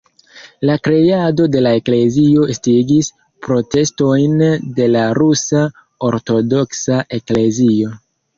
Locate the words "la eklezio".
1.65-2.45